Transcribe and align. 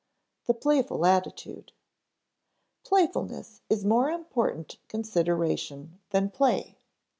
[Sidenote: 0.39 0.47
The 0.47 0.59
playful 0.63 1.05
attitude] 1.05 1.71
Playfulness 2.83 3.61
is 3.69 3.83
a 3.83 3.87
more 3.87 4.09
important 4.09 4.77
consideration 4.87 5.99
than 6.09 6.31
play. 6.31 6.79